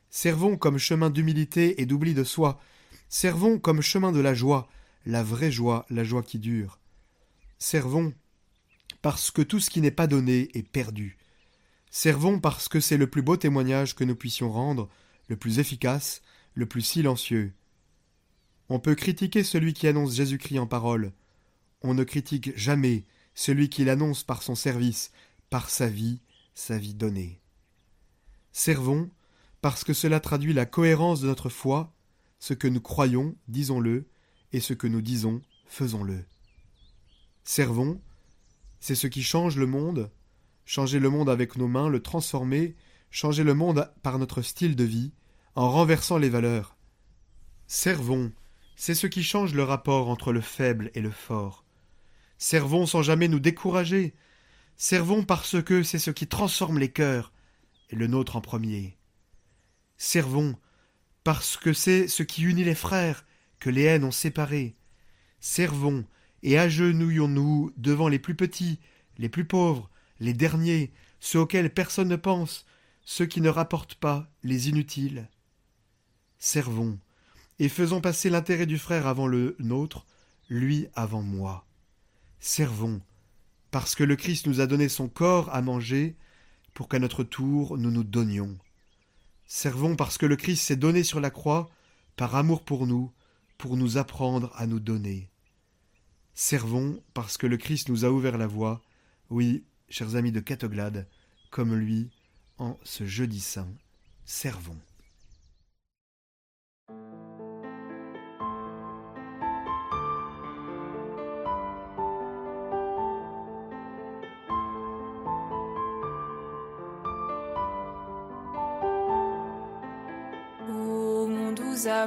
Servons 0.10 0.58
comme 0.58 0.80
chemin 0.80 1.10
d'humilité 1.10 1.82
et 1.82 1.86
d'oubli 1.86 2.14
de 2.14 2.24
soi. 2.24 2.60
Servons 3.08 3.60
comme 3.60 3.82
chemin 3.82 4.12
de 4.12 4.20
la 4.20 4.34
joie, 4.34 4.68
la 5.06 5.24
vraie 5.24 5.52
joie, 5.52 5.86
la 5.90 6.04
joie 6.04 6.24
qui 6.24 6.40
dure. 6.40 6.80
Servons 7.60 8.14
parce 9.02 9.32
que 9.32 9.44
tout 9.44 9.60
ce 9.60 9.70
qui 9.70 9.82
n'est 9.82 9.92
pas 9.92 10.08
donné 10.08 10.50
est 10.56 10.68
perdu. 10.68 11.18
Servons 11.92 12.40
parce 12.40 12.68
que 12.68 12.80
c'est 12.80 12.98
le 12.98 13.10
plus 13.10 13.22
beau 13.22 13.38
témoignage 13.38 13.96
que 13.96 14.04
nous 14.04 14.16
puissions 14.16 14.52
rendre, 14.52 14.90
le 15.28 15.38
plus 15.38 15.60
efficace, 15.60 16.22
le 16.60 16.66
plus 16.66 16.82
silencieux. 16.82 17.54
On 18.68 18.80
peut 18.80 18.94
critiquer 18.94 19.44
celui 19.44 19.74
qui 19.74 19.88
annonce 19.88 20.14
Jésus-Christ 20.14 20.60
en 20.60 20.68
parole. 20.68 21.14
On 21.82 21.94
ne 21.94 22.04
critique 22.04 22.56
jamais 22.58 23.06
celui 23.34 23.70
qui 23.70 23.86
l'annonce 23.86 24.24
par 24.24 24.44
son 24.44 24.56
service, 24.56 25.12
par 25.50 25.70
sa 25.70 25.88
vie, 25.88 26.20
sa 26.54 26.78
vie 26.78 26.94
donnée. 26.94 27.40
Servons, 28.52 29.10
parce 29.62 29.84
que 29.84 29.94
cela 29.94 30.20
traduit 30.20 30.54
la 30.54 30.66
cohérence 30.66 31.22
de 31.22 31.28
notre 31.28 31.50
foi, 31.50 31.94
ce 32.40 32.54
que 32.54 32.68
nous 32.68 32.82
croyons, 32.82 33.36
disons-le, 33.48 34.10
et 34.52 34.60
ce 34.60 34.74
que 34.74 34.88
nous 34.88 35.02
disons, 35.02 35.42
faisons-le. 35.66 36.26
Servons, 37.44 38.02
c'est 38.80 38.96
ce 38.96 39.08
qui 39.08 39.24
change 39.24 39.56
le 39.56 39.66
monde, 39.66 40.12
changer 40.66 41.00
le 41.00 41.10
monde 41.10 41.30
avec 41.30 41.56
nos 41.56 41.68
mains, 41.68 41.90
le 41.90 42.02
transformer, 42.02 42.76
changer 43.12 43.44
le 43.44 43.54
monde 43.54 43.90
par 44.04 44.20
notre 44.20 44.42
style 44.42 44.76
de 44.76 44.84
vie, 44.84 45.14
en 45.56 45.70
renversant 45.70 46.18
les 46.18 46.30
valeurs. 46.30 46.76
Servons, 47.68 48.32
c'est 48.76 48.96
ce 48.96 49.08
qui 49.08 49.24
change 49.24 49.54
le 49.54 49.64
rapport 49.64 50.10
entre 50.10 50.32
le 50.32 50.42
faible 50.42 50.92
et 50.94 51.02
le 51.02 51.12
fort. 51.12 51.66
Servons 52.38 52.86
sans 52.86 53.02
jamais 53.02 53.28
nous 53.28 53.40
décourager. 53.40 54.14
Servons 54.78 55.24
parce 55.24 55.62
que 55.62 55.84
c'est 55.84 56.00
ce 56.00 56.12
qui 56.12 56.28
transforme 56.28 56.80
les 56.80 56.92
cœurs, 56.92 57.34
et 57.90 57.96
le 57.96 58.08
nôtre 58.08 58.36
en 58.36 58.42
premier. 58.42 58.98
Servons 59.98 60.56
parce 61.24 61.58
que 61.58 61.74
c'est 61.74 62.08
ce 62.08 62.24
qui 62.24 62.44
unit 62.44 62.64
les 62.64 62.76
frères, 62.76 63.26
que 63.60 63.70
les 63.70 63.84
haines 63.84 64.06
ont 64.06 64.12
séparés. 64.12 64.76
Servons 65.42 66.06
et 66.44 66.58
agenouillons-nous 66.58 67.74
devant 67.76 68.08
les 68.08 68.20
plus 68.20 68.36
petits, 68.36 68.80
les 69.18 69.30
plus 69.30 69.46
pauvres, 69.46 69.90
les 70.20 70.34
derniers, 70.34 70.94
ceux 71.20 71.40
auxquels 71.40 71.74
personne 71.74 72.08
ne 72.08 72.16
pense, 72.16 72.66
ceux 73.04 73.26
qui 73.26 73.42
ne 73.42 73.50
rapportent 73.50 73.96
pas 73.96 74.32
les 74.44 74.70
inutiles. 74.70 75.28
Servons, 76.40 76.98
et 77.60 77.68
faisons 77.68 78.00
passer 78.00 78.30
l'intérêt 78.30 78.66
du 78.66 78.78
frère 78.78 79.08
avant 79.08 79.28
le 79.28 79.58
nôtre, 79.60 80.06
lui 80.50 80.88
avant 80.96 81.22
moi. 81.22 81.68
Servons, 82.40 83.02
parce 83.72 83.94
que 83.94 84.06
le 84.06 84.16
Christ 84.16 84.48
nous 84.48 84.62
a 84.62 84.66
donné 84.66 84.88
son 84.88 85.10
corps 85.10 85.54
à 85.54 85.62
manger, 85.62 86.16
pour 86.74 86.88
qu'à 86.88 87.00
notre 87.00 87.26
tour 87.26 87.78
nous 87.78 87.92
nous 87.92 88.06
donnions. 88.06 88.58
Servons 89.46 89.98
parce 89.98 90.18
que 90.18 90.26
le 90.26 90.38
Christ 90.38 90.64
s'est 90.64 90.78
donné 90.78 91.04
sur 91.04 91.20
la 91.20 91.30
croix, 91.30 91.70
par 92.16 92.36
amour 92.36 92.64
pour 92.64 92.88
nous, 92.88 93.12
pour 93.58 93.76
nous 93.76 93.98
apprendre 93.98 94.52
à 94.56 94.66
nous 94.66 94.80
donner. 94.80 95.30
Servons 96.34 97.04
parce 97.14 97.38
que 97.38 97.48
le 97.48 97.58
Christ 97.58 97.90
nous 97.90 98.06
a 98.06 98.10
ouvert 98.10 98.38
la 98.38 98.48
voie, 98.48 98.82
oui, 99.30 99.66
chers 99.90 100.16
amis 100.16 100.32
de 100.32 100.40
Catoglade, 100.40 101.08
comme 101.52 101.76
lui, 101.76 102.10
en 102.58 102.80
ce 102.84 103.06
jeudi 103.06 103.42
saint, 103.42 103.68
servons. 104.24 104.80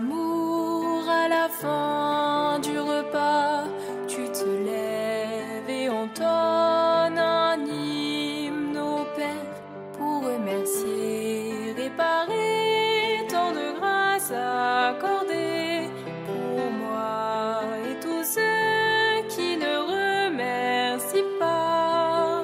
Mon 0.00 0.08
doux 0.08 0.12
amour, 0.12 1.08
à 1.08 1.28
la 1.28 1.48
fin 1.48 2.58
du 2.60 2.78
repas, 2.78 3.64
tu 4.08 4.24
te 4.30 4.44
lèves 4.44 5.68
et 5.68 5.90
on 5.90 6.08
tonne 6.08 7.18
un 7.18 7.58
hymne 7.64 8.78
au 8.78 9.04
Père 9.16 9.52
pour 9.96 10.24
remercier, 10.24 11.74
réparer 11.76 13.26
tant 13.28 13.52
de 13.52 13.78
grâces 13.78 14.32
accordées 14.32 15.88
pour 16.26 16.70
moi 16.82 17.62
et 17.88 18.00
tous 18.00 18.24
ceux 18.24 19.28
qui 19.28 19.56
ne 19.56 19.74
remercient 19.96 21.38
pas. 21.38 22.42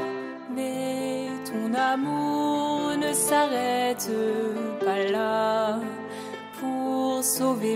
Mais 0.54 1.28
ton 1.44 1.72
amour 1.74 2.96
ne 2.98 3.12
s'arrête 3.12 3.97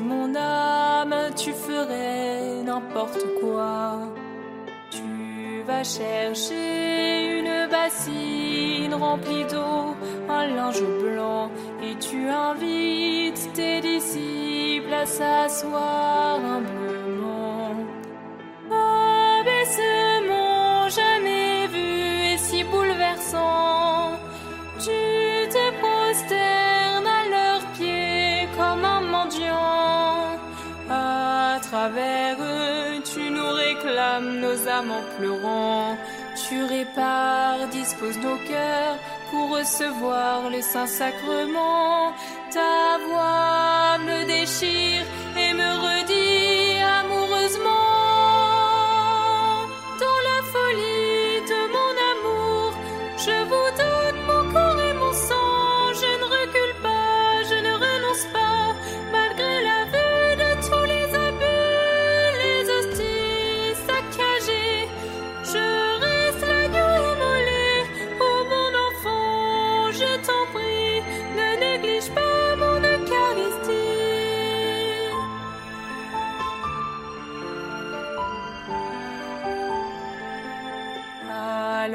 mon 0.00 0.34
âme, 0.34 1.14
tu 1.36 1.52
ferais 1.52 2.62
n'importe 2.64 3.24
quoi. 3.40 3.98
Tu 4.90 5.62
vas 5.66 5.84
chercher 5.84 7.38
une 7.38 7.68
bassine 7.70 8.94
remplie 8.94 9.44
d'eau, 9.44 9.94
un 10.28 10.46
linge 10.46 10.82
blanc, 11.02 11.50
et 11.82 11.96
tu 11.98 12.28
invites 12.28 13.52
tes 13.54 13.80
disciples 13.80 14.92
à 14.92 15.06
s'asseoir 15.06 16.38
humblement. 16.44 16.81
Tu 33.14 33.30
nous 33.30 33.50
réclames 33.50 34.40
nos 34.40 34.68
âmes 34.68 34.90
en 34.90 35.02
pleurant. 35.16 35.96
Tu 36.48 36.62
répares, 36.64 37.66
disposes 37.70 38.18
nos 38.18 38.36
cœurs 38.46 38.98
pour 39.30 39.56
recevoir 39.56 40.50
le 40.50 40.60
Saint-Sacrement. 40.60 42.12
Ta 42.52 42.98
voix 43.08 43.98
me 44.06 44.26
déchire 44.26 45.04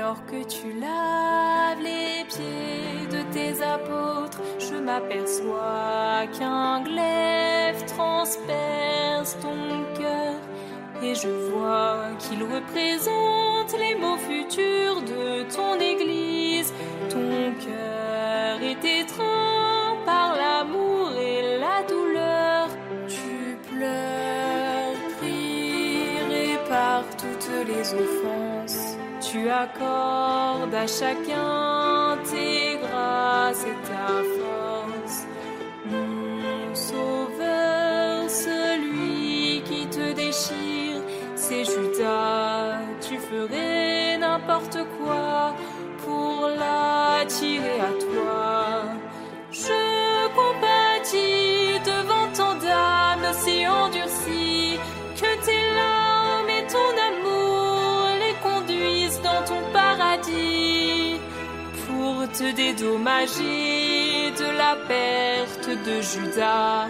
Que 0.08 0.42
tu 0.46 0.72
laves 0.80 1.82
les 1.82 2.24
pieds 2.30 3.08
de 3.12 3.22
tes 3.34 3.62
apôtres, 3.62 4.42
je 4.58 4.76
m'aperçois 4.76 6.26
qu'un 6.38 6.82
glaive 6.82 7.84
transperce 7.86 9.38
ton 9.42 9.84
cœur 10.02 10.36
et 11.04 11.14
je 11.14 11.28
vois 11.28 12.06
qu'il 12.20 12.42
représente 12.42 13.78
les 13.78 13.96
mots 13.96 14.16
futurs 14.16 15.02
de 15.02 15.44
ton 15.54 15.78
Église. 15.78 16.74
Ton 17.10 17.54
cœur 17.66 18.62
est 18.62 19.02
étreint 19.02 19.98
par 20.06 20.38
l'amour 20.38 21.12
et 21.20 21.60
la 21.60 21.84
douleur. 21.86 22.70
Tu 23.10 23.58
pleures, 23.70 24.96
pries, 25.20 26.18
répares 26.30 27.04
toutes 27.18 27.68
les 27.68 27.94
offenses. 27.94 28.57
Tu 29.38 29.50
accordes 29.50 30.74
à 30.74 30.88
chacun 30.88 32.18
tes 32.24 32.80
grâces 32.82 33.66
et 33.72 33.78
ta 33.88 34.08
force. 34.38 35.28
Mon 35.86 36.74
sauveur, 36.74 38.28
celui 38.28 39.62
qui 39.62 39.86
te 39.88 40.14
déchire, 40.14 41.04
c'est 41.36 41.66
Judas. 41.66 42.80
Tu 43.00 43.18
ferais 43.20 44.18
n'importe 44.18 44.80
quoi 44.98 45.54
pour 46.04 46.48
l'attirer 46.48 47.80
à 47.80 47.94
toi. 48.06 48.57
Te 62.38 62.52
dédommager 62.52 64.32
de 64.38 64.48
la 64.62 64.76
perte 64.88 65.70
de 65.88 66.02
Judas 66.02 66.88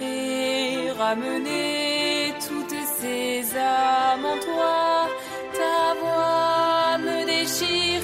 et 0.00 0.90
ramener 0.98 2.32
toutes 2.48 2.80
ces 2.98 3.44
âmes 3.54 4.24
en 4.24 4.38
toi. 4.46 5.08
Ta 5.52 5.94
voix 6.00 6.98
me 7.06 7.26
déchire 7.26 8.00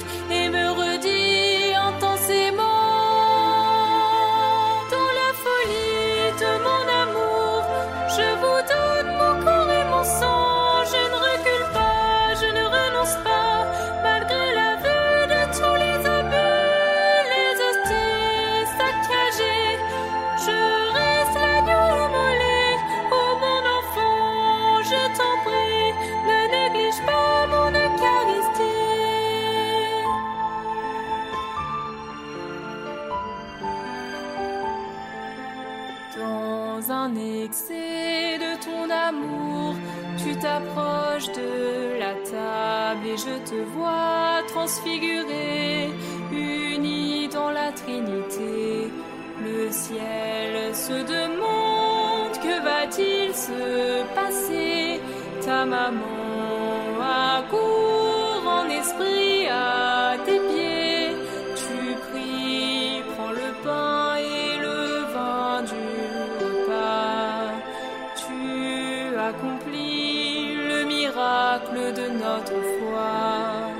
accomplit 69.37 70.55
le 70.55 70.85
miracle 70.85 71.93
de 71.93 72.09
notre 72.23 72.59
foi. 72.77 73.71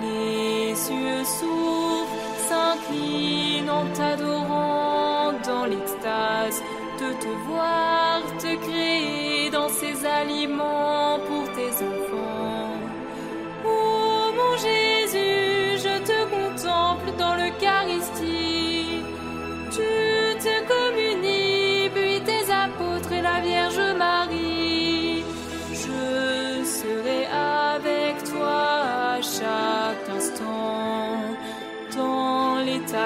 Les 0.00 0.74
cieux 0.74 1.24
s'ouvrent, 1.24 2.18
s'inclinent 2.48 3.70
en 3.70 3.86
t'adorant 3.94 5.32
dans 5.46 5.66
l'extase 5.66 6.62
de 7.00 7.12
te 7.22 7.28
voir, 7.46 8.20
te 8.38 8.54
créer. 8.66 8.93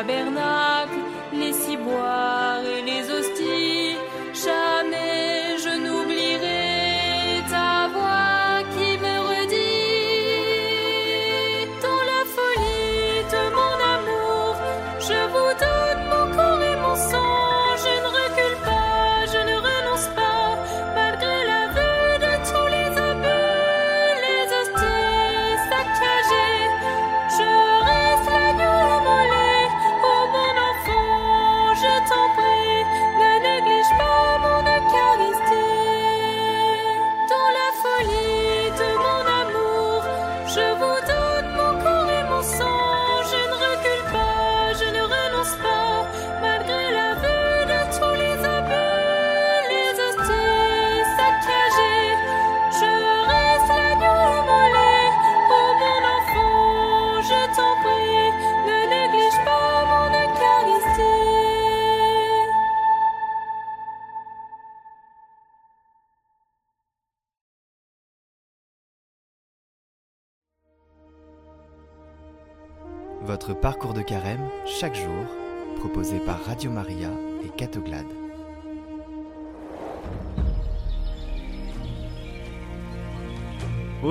Dans 0.04 0.77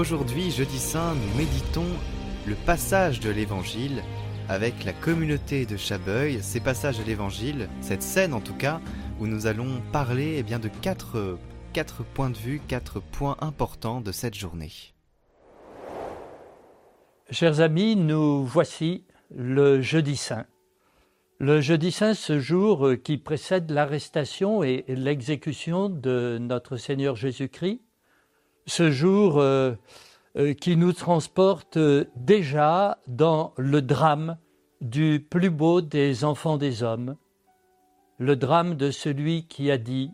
Aujourd'hui, 0.10 0.52
jeudi 0.52 0.80
saint, 0.80 1.16
nous 1.16 1.38
méditons 1.38 1.84
le 2.46 2.56
passage 2.56 3.20
de 3.20 3.30
l'Évangile 3.30 4.02
avec 4.48 4.86
la 4.86 4.94
communauté 4.94 5.66
de 5.66 5.76
Chabeuil, 5.76 6.42
ces 6.42 6.62
passages 6.62 6.98
de 6.98 7.04
l'Évangile, 7.04 7.68
cette 7.82 8.02
scène 8.02 8.34
en 8.34 8.40
tout 8.40 8.54
cas, 8.54 8.80
où 9.20 9.28
nous 9.28 9.48
allons 9.48 9.82
parler 9.92 10.36
eh 10.38 10.44
bien, 10.44 10.60
de 10.60 10.70
quatre, 10.70 11.38
quatre 11.74 12.06
points 12.06 12.30
de 12.30 12.38
vue, 12.38 12.62
quatre 12.70 13.02
points 13.02 13.36
importants 13.42 14.00
de 14.00 14.14
cette 14.14 14.36
journée. 14.36 14.72
Chers 17.30 17.60
amis, 17.60 17.98
nous 17.98 18.46
voici 18.46 19.04
le 19.36 19.82
jeudi 19.82 20.16
saint. 20.16 20.46
Le 21.38 21.60
jeudi 21.60 21.92
saint, 21.92 22.14
ce 22.14 22.40
jour 22.40 22.92
qui 23.04 23.18
précède 23.18 23.70
l'arrestation 23.72 24.64
et 24.64 24.86
l'exécution 24.88 25.90
de 25.90 26.38
notre 26.40 26.78
Seigneur 26.78 27.18
Jésus-Christ, 27.18 27.82
ce 28.68 28.92
jour 28.92 29.40
euh, 29.40 29.74
euh, 30.38 30.54
qui 30.54 30.76
nous 30.76 30.94
transporte 30.94 31.80
déjà 32.16 33.00
dans 33.08 33.54
le 33.58 33.82
drame 33.82 34.38
du 34.82 35.26
plus 35.28 35.50
beau 35.50 35.82
des 35.82 36.24
enfants 36.24 36.58
des 36.58 36.84
hommes, 36.84 37.16
le 38.20 38.36
drame 38.36 38.76
de 38.76 38.92
celui 38.92 39.48
qui 39.48 39.72
a 39.72 39.78
dit⁇ 39.78 40.08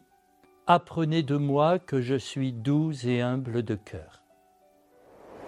Apprenez 0.65 1.23
de 1.23 1.35
moi 1.35 1.77
que 1.77 1.99
je 1.99 2.15
suis 2.15 2.53
doux 2.53 2.93
et 3.05 3.21
humble 3.21 3.63
de 3.63 3.75
cœur 3.75 4.23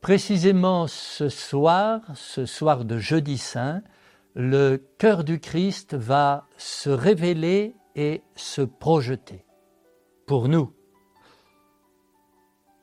Précisément 0.00 0.86
ce 0.86 1.28
soir, 1.28 2.00
ce 2.14 2.46
soir 2.46 2.84
de 2.84 2.98
jeudi 2.98 3.36
saint, 3.36 3.82
le 4.34 4.78
cœur 4.98 5.22
du 5.22 5.38
Christ 5.38 5.94
va 5.94 6.46
se 6.56 6.88
révéler 6.88 7.74
et 7.94 8.22
se 8.36 8.62
projeter 8.62 9.44
pour 10.26 10.48
nous. 10.48 10.77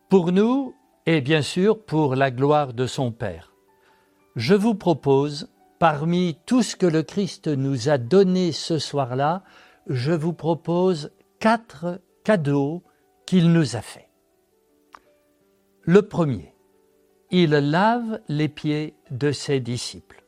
Pour 0.09 0.31
nous 0.31 0.75
et 1.07 1.19
bien 1.19 1.41
sûr 1.41 1.83
pour 1.83 2.15
la 2.15 2.29
gloire 2.29 2.73
de 2.73 2.85
son 2.85 3.11
Père. 3.11 3.53
Je 4.35 4.53
vous 4.53 4.75
propose, 4.75 5.49
parmi 5.79 6.37
tout 6.45 6.61
ce 6.61 6.75
que 6.75 6.85
le 6.85 7.01
Christ 7.01 7.47
nous 7.47 7.89
a 7.89 7.97
donné 7.97 8.51
ce 8.51 8.77
soir-là, 8.77 9.43
je 9.87 10.11
vous 10.11 10.33
propose 10.33 11.11
quatre 11.39 11.99
cadeaux 12.23 12.83
qu'il 13.25 13.51
nous 13.51 13.75
a 13.75 13.81
faits. 13.81 14.09
Le 15.81 16.03
premier, 16.03 16.53
il 17.31 17.49
lave 17.49 18.19
les 18.27 18.47
pieds 18.47 18.95
de 19.09 19.31
ses 19.31 19.59
disciples, 19.59 20.23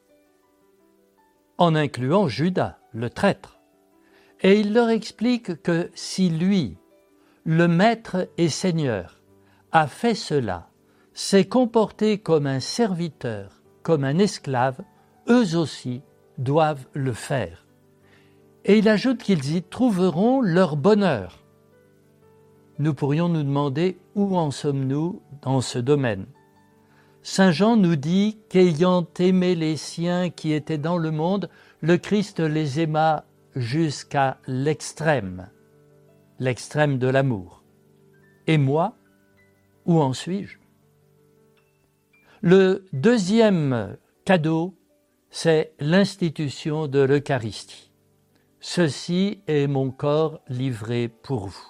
en 1.59 1.75
incluant 1.75 2.27
Judas, 2.27 2.79
le 2.93 3.11
traître. 3.11 3.59
Et 4.41 4.59
il 4.59 4.73
leur 4.73 4.89
explique 4.89 5.61
que 5.61 5.91
si 5.93 6.29
lui, 6.29 6.77
le 7.43 7.67
Maître 7.67 8.27
et 8.37 8.49
Seigneur, 8.49 9.16
fait 9.85 10.15
cela, 10.15 10.69
s'est 11.13 11.45
comporté 11.45 12.17
comme 12.17 12.47
un 12.47 12.59
serviteur, 12.59 13.61
comme 13.83 14.03
un 14.03 14.17
esclave, 14.17 14.81
eux 15.29 15.55
aussi 15.55 16.01
doivent 16.37 16.87
le 16.93 17.13
faire. 17.13 17.65
Et 18.65 18.79
il 18.79 18.89
ajoute 18.89 19.21
qu'ils 19.21 19.55
y 19.55 19.61
trouveront 19.61 20.41
leur 20.41 20.75
bonheur. 20.75 21.43
Nous 22.79 22.93
pourrions 22.93 23.29
nous 23.29 23.43
demander 23.43 23.99
où 24.15 24.37
en 24.37 24.51
sommes-nous 24.51 25.21
dans 25.41 25.61
ce 25.61 25.79
domaine. 25.79 26.25
Saint 27.23 27.51
Jean 27.51 27.75
nous 27.75 27.95
dit 27.95 28.39
qu'ayant 28.49 29.05
aimé 29.19 29.55
les 29.55 29.75
siens 29.75 30.29
qui 30.29 30.53
étaient 30.53 30.77
dans 30.77 30.97
le 30.97 31.11
monde, 31.11 31.49
le 31.81 31.97
Christ 31.97 32.39
les 32.39 32.79
aima 32.79 33.25
jusqu'à 33.55 34.37
l'extrême, 34.47 35.49
l'extrême 36.39 36.99
de 36.99 37.07
l'amour. 37.07 37.63
Et 38.45 38.57
moi, 38.57 38.95
où 39.87 39.99
en 39.99 40.13
suis-je? 40.13 40.57
Le 42.41 42.85
deuxième 42.93 43.97
cadeau, 44.25 44.75
c'est 45.31 45.73
l'institution 45.79 46.87
de 46.87 46.99
l'Eucharistie. 46.99 47.91
Ceci 48.59 49.41
est 49.47 49.67
mon 49.67 49.89
corps 49.89 50.39
livré 50.47 51.07
pour 51.07 51.47
vous. 51.47 51.67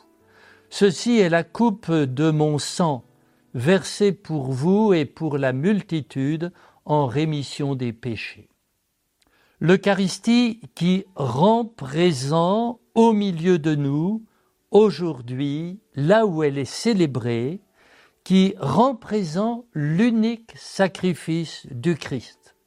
Ceci 0.70 1.20
est 1.20 1.30
la 1.30 1.44
coupe 1.44 1.92
de 1.92 2.32
mon 2.32 2.58
sang 2.58 3.06
versé 3.54 4.12
pour 4.12 4.52
vous 4.52 4.94
et 4.94 5.06
pour 5.06 5.38
la 5.38 5.54
multitude 5.54 6.52
en 6.86 7.06
rémission 7.06 7.76
des 7.76 7.94
péchés. 7.94 8.50
L'Eucharistie 9.60 10.62
qui 10.76 11.06
rend 11.16 11.66
présent 11.66 12.80
au 12.94 13.14
milieu 13.14 13.58
de 13.58 13.76
nous, 13.76 14.26
aujourd'hui, 14.72 15.80
là 15.96 16.26
où 16.26 16.44
elle 16.44 16.58
est 16.58 16.66
célébrée, 16.66 17.62
qui 18.28 18.56
rend 18.60 18.94
présent 18.94 19.64
l'unique 19.74 20.52
sacrifice 20.58 21.66
du 21.72 21.96
Christ, 21.96 22.58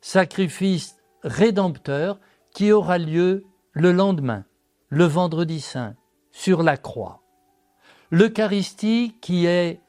sacrifice 0.00 0.96
rédempteur 1.22 2.18
qui 2.54 2.72
aura 2.72 2.96
lieu 2.96 3.44
le 3.72 3.92
lendemain, 3.92 4.46
le 4.88 5.04
vendredi 5.04 5.60
saint, 5.60 5.94
sur 6.30 6.62
la 6.62 6.78
croix. 6.78 7.20
L'Eucharistie 8.10 9.14
qui 9.20 9.44
est 9.44 9.82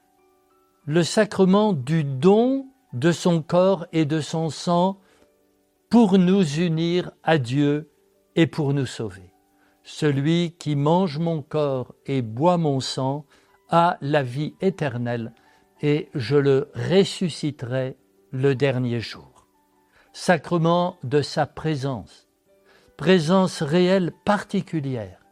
le 0.84 1.02
sacrement 1.02 1.72
du 1.72 2.04
don 2.04 2.68
de 2.92 3.14
son 3.14 3.42
corps 3.42 3.86
et 3.94 4.04
de 4.04 4.20
son 4.20 4.50
sang 4.50 5.00
pour 5.90 6.18
nous 6.18 6.44
unir 6.60 7.12
à 7.24 7.38
Dieu 7.38 7.90
et 8.36 8.48
pour 8.48 8.74
nous 8.74 8.86
sauver. 8.86 9.34
Celui 9.84 10.58
qui 10.60 10.76
mange 10.76 11.20
mon 11.20 11.42
corps 11.42 11.96
et 12.06 12.22
boit 12.22 12.58
mon 12.58 12.82
sang 12.82 13.26
a 13.72 13.98
la 14.02 14.22
vie 14.22 14.54
éternelle 14.62 15.34
et 15.82 16.10
je 16.14 16.36
le 16.36 16.70
ressusciterai 16.76 17.98
le 18.32 18.54
dernier 18.54 19.00
jour. 19.00 19.48
Sacrement 20.14 20.98
de 21.04 21.22
sa 21.22 21.46
présence, 21.46 22.28
présence 22.98 23.62
réelle 23.64 24.12
particulière. 24.26 25.26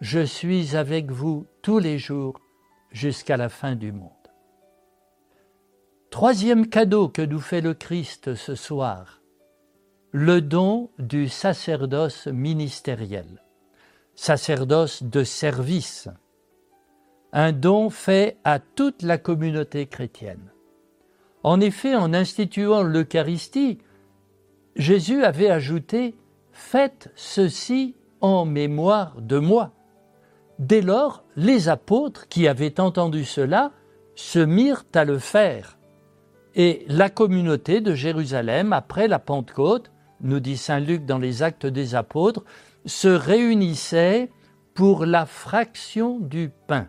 Je 0.00 0.24
suis 0.24 0.76
avec 0.76 1.10
vous 1.10 1.46
tous 1.60 1.80
les 1.80 1.98
jours 1.98 2.40
jusqu'à 2.90 3.36
la 3.36 3.48
fin 3.48 3.74
du 3.74 3.92
monde. 3.92 4.10
Troisième 6.10 6.68
cadeau 6.68 7.08
que 7.08 7.22
nous 7.22 7.40
fait 7.40 7.60
le 7.60 7.74
Christ 7.74 8.34
ce 8.34 8.54
soir, 8.54 9.22
le 10.12 10.40
don 10.40 10.90
du 10.98 11.28
sacerdoce 11.28 12.26
ministériel, 12.26 13.42
sacerdoce 14.14 15.02
de 15.02 15.24
service, 15.24 16.08
un 17.32 17.52
don 17.52 17.90
fait 17.90 18.36
à 18.44 18.58
toute 18.58 19.02
la 19.02 19.18
communauté 19.18 19.86
chrétienne. 19.86 20.50
En 21.42 21.60
effet, 21.60 21.94
en 21.94 22.14
instituant 22.14 22.82
l'Eucharistie, 22.82 23.78
Jésus 24.76 25.24
avait 25.24 25.50
ajouté 25.50 26.14
Faites 26.52 27.10
ceci 27.16 27.96
en 28.20 28.44
mémoire 28.44 29.20
de 29.20 29.38
moi. 29.38 29.72
Dès 30.58 30.82
lors, 30.82 31.24
les 31.34 31.68
apôtres 31.68 32.28
qui 32.28 32.46
avaient 32.46 32.78
entendu 32.78 33.24
cela 33.24 33.72
se 34.14 34.38
mirent 34.38 34.84
à 34.94 35.04
le 35.04 35.18
faire 35.18 35.78
et 36.54 36.84
la 36.88 37.08
communauté 37.08 37.80
de 37.80 37.94
Jérusalem, 37.94 38.72
après 38.72 39.08
la 39.08 39.18
Pentecôte, 39.18 39.90
nous 40.20 40.40
dit 40.40 40.56
Saint 40.56 40.80
Luc 40.80 41.06
dans 41.06 41.18
les 41.18 41.42
actes 41.42 41.66
des 41.66 41.94
apôtres, 41.94 42.44
se 42.84 43.08
réunissait 43.08 44.30
pour 44.74 45.06
la 45.06 45.26
fraction 45.26 46.18
du 46.18 46.50
pain, 46.66 46.88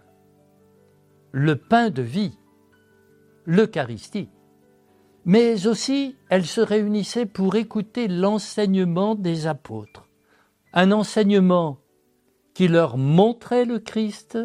le 1.34 1.56
pain 1.56 1.90
de 1.90 2.04
vie, 2.04 2.38
l'Eucharistie. 3.46 4.30
Mais 5.26 5.66
aussi, 5.66 6.16
elle 6.30 6.46
se 6.46 6.62
réunissait 6.62 7.26
pour 7.26 7.56
écouter 7.56 8.08
l'enseignement 8.08 9.16
des 9.16 9.48
apôtres, 9.48 10.08
un 10.74 10.92
enseignement 10.92 11.80
qui 12.54 12.68
leur 12.68 12.98
montrait 12.98 13.66
le 13.66 13.80
Christ, 13.80 14.38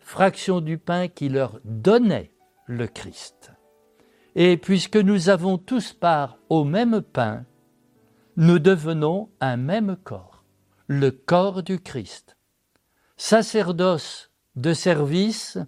fraction 0.00 0.60
du 0.60 0.78
pain 0.78 1.06
qui 1.06 1.28
leur 1.28 1.60
donnait 1.64 2.32
le 2.66 2.88
Christ. 2.88 3.52
Et 4.34 4.56
puisque 4.56 4.96
nous 4.96 5.28
avons 5.28 5.58
tous 5.58 5.92
part 5.92 6.38
au 6.48 6.64
même 6.64 7.02
pain, 7.02 7.44
nous 8.36 8.58
devenons 8.58 9.30
un 9.40 9.56
même 9.56 9.96
corps, 10.02 10.44
le 10.88 11.10
corps 11.10 11.62
du 11.62 11.78
Christ. 11.78 12.36
Sacerdoce 13.16 14.32
de 14.56 14.72
service 14.72 15.58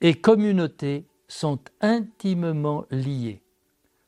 et 0.00 0.14
communauté 0.14 1.06
sont 1.28 1.60
intimement 1.80 2.84
liés, 2.90 3.42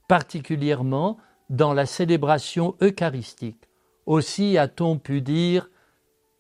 particulièrement 0.09 1.19
dans 1.51 1.75
la 1.75 1.87
célébration 1.87 2.77
eucharistique. 2.81 3.69
Aussi 4.07 4.59
a-t-on 4.59 4.99
pu 4.99 5.21
dire 5.21 5.71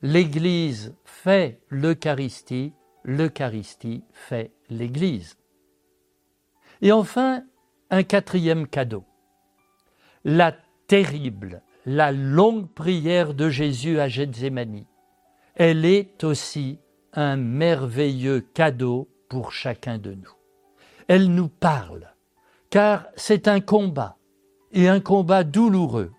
l'Église 0.01 0.95
fait 1.05 1.61
l'Eucharistie, 1.69 2.73
l'Eucharistie 3.05 4.03
fait 4.13 4.53
l'Église. 4.69 5.37
Et 6.81 6.91
enfin, 6.91 7.45
un 7.91 8.03
quatrième 8.03 8.67
cadeau. 8.67 9.05
La 10.25 10.57
terrible, 10.89 11.63
la 11.87 12.11
longue 12.11 12.69
prière 12.69 13.35
de 13.35 13.49
Jésus 13.49 14.01
à 14.01 14.09
Gethsemane. 14.09 14.87
Elle 15.55 15.85
est 15.85 16.25
aussi 16.25 16.81
un 17.13 17.37
merveilleux 17.37 18.41
cadeau 18.41 19.09
pour 19.33 19.51
chacun 19.51 19.97
de 19.97 20.13
nous. 20.13 20.35
Elle 21.09 21.35
nous 21.35 21.49
parle, 21.49 22.13
car 22.69 23.07
c'est 23.17 23.49
un 23.49 23.61
combat, 23.61 24.19
et 24.73 24.91
un 24.91 25.01
combat 25.01 25.43
douloureux. 25.43 26.13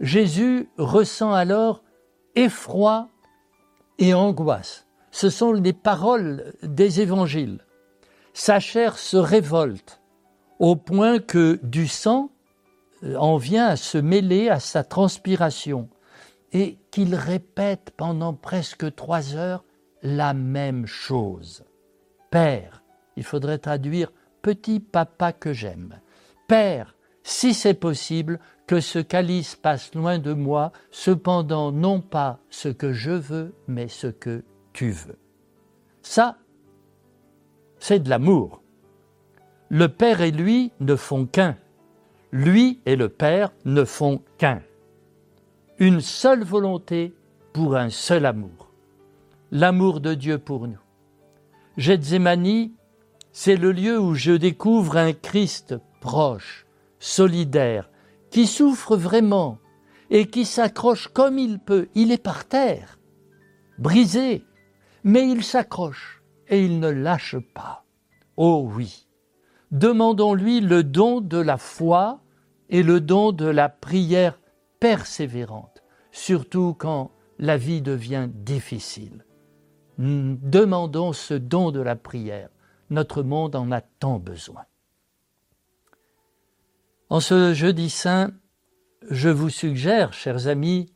Jésus 0.00 0.68
ressent 0.76 1.32
alors 1.32 1.84
effroi 2.34 3.08
et 3.98 4.14
angoisse. 4.14 4.88
Ce 5.12 5.30
sont 5.30 5.52
les 5.52 5.72
paroles 5.72 6.52
des 6.64 7.00
évangiles. 7.00 7.64
Sa 8.34 8.58
chair 8.58 8.98
se 8.98 9.16
révolte 9.16 10.00
au 10.58 10.74
point 10.74 11.20
que 11.20 11.60
du 11.62 11.86
sang 11.86 12.32
euh, 13.04 13.14
en 13.14 13.36
vient 13.36 13.68
à 13.68 13.76
se 13.76 13.96
mêler 13.96 14.48
à 14.48 14.58
sa 14.58 14.82
transpiration 14.82 15.88
et 16.52 16.80
qu'il 16.90 17.14
répète 17.14 17.92
pendant 17.96 18.34
presque 18.34 18.92
trois 18.96 19.36
heures 19.36 19.64
la 20.02 20.34
même 20.34 20.86
chose. 20.86 21.64
Père, 22.30 22.82
il 23.16 23.24
faudrait 23.24 23.58
traduire 23.58 24.12
petit 24.42 24.80
papa 24.80 25.32
que 25.32 25.52
j'aime. 25.52 26.00
Père, 26.48 26.96
si 27.22 27.54
c'est 27.54 27.74
possible, 27.74 28.40
que 28.66 28.80
ce 28.80 29.00
calice 29.00 29.56
passe 29.56 29.94
loin 29.94 30.18
de 30.18 30.32
moi, 30.32 30.72
cependant 30.90 31.72
non 31.72 32.00
pas 32.00 32.38
ce 32.50 32.68
que 32.68 32.92
je 32.92 33.10
veux, 33.10 33.54
mais 33.66 33.88
ce 33.88 34.06
que 34.06 34.44
tu 34.72 34.90
veux. 34.90 35.18
Ça, 36.02 36.38
c'est 37.78 37.98
de 37.98 38.08
l'amour 38.08 38.60
le 39.72 39.86
Père 39.88 40.20
et 40.20 40.32
lui 40.32 40.72
ne 40.80 40.96
font 40.96 41.26
qu'un. 41.26 41.56
Lui 42.32 42.80
et 42.86 42.96
le 42.96 43.08
Père 43.08 43.52
ne 43.64 43.84
font 43.84 44.20
qu'un. 44.36 44.62
Une 45.78 46.00
seule 46.00 46.42
volonté 46.42 47.14
pour 47.52 47.76
un 47.76 47.88
seul 47.88 48.26
amour. 48.26 48.72
L'amour 49.52 50.00
de 50.00 50.14
Dieu 50.14 50.38
pour 50.38 50.66
nous. 50.66 50.80
Gethsemane, 51.80 52.72
c'est 53.32 53.56
le 53.56 53.72
lieu 53.72 53.98
où 53.98 54.14
je 54.14 54.32
découvre 54.32 54.98
un 54.98 55.14
Christ 55.14 55.76
proche, 56.02 56.66
solidaire, 56.98 57.88
qui 58.30 58.46
souffre 58.46 58.98
vraiment 58.98 59.56
et 60.10 60.26
qui 60.26 60.44
s'accroche 60.44 61.08
comme 61.08 61.38
il 61.38 61.58
peut. 61.58 61.88
Il 61.94 62.12
est 62.12 62.22
par 62.22 62.44
terre, 62.44 62.98
brisé, 63.78 64.44
mais 65.04 65.26
il 65.26 65.42
s'accroche 65.42 66.22
et 66.48 66.62
il 66.62 66.80
ne 66.80 66.90
lâche 66.90 67.36
pas. 67.54 67.86
Oh 68.36 68.68
oui, 68.76 69.08
demandons-lui 69.70 70.60
le 70.60 70.84
don 70.84 71.22
de 71.22 71.38
la 71.38 71.56
foi 71.56 72.20
et 72.68 72.82
le 72.82 73.00
don 73.00 73.32
de 73.32 73.46
la 73.46 73.70
prière 73.70 74.38
persévérante, 74.80 75.82
surtout 76.12 76.76
quand 76.78 77.10
la 77.38 77.56
vie 77.56 77.80
devient 77.80 78.28
difficile. 78.30 79.24
Demandons 80.00 81.12
ce 81.12 81.34
don 81.34 81.70
de 81.70 81.80
la 81.80 81.94
prière. 81.94 82.48
Notre 82.90 83.22
monde 83.22 83.54
en 83.54 83.70
a 83.70 83.80
tant 83.80 84.18
besoin. 84.18 84.64
En 87.08 87.20
ce 87.20 87.54
jeudi 87.54 87.90
saint, 87.90 88.32
je 89.08 89.28
vous 89.28 89.50
suggère, 89.50 90.12
chers 90.12 90.48
amis, 90.48 90.92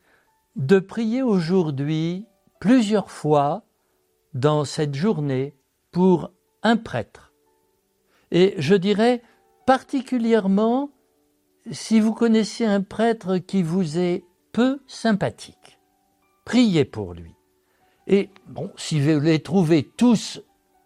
de 0.57 0.79
prier 0.79 1.23
aujourd'hui 1.23 2.27
plusieurs 2.61 3.11
fois 3.11 3.65
dans 4.33 4.65
cette 4.65 4.95
journée 4.95 5.55
pour 5.93 6.33
un 6.63 6.77
prêtre 6.77 7.35
et 8.35 8.55
je 8.59 8.75
dirais 8.75 9.23
particulièrement 9.65 10.91
si 11.71 12.01
vous 12.01 12.13
connaissez 12.13 12.67
un 12.67 12.83
prêtre 12.83 13.39
qui 13.39 13.63
vous 13.63 13.99
est 13.99 14.25
peu 14.53 14.83
sympathique, 14.87 15.79
priez 16.45 16.85
pour 16.85 17.15
lui. 17.15 17.35
Et 18.07 18.31
bon, 18.47 18.71
si 18.77 19.01
vous 19.01 19.21
les 19.21 19.43
trouvez 19.43 19.83
tous 19.83 20.43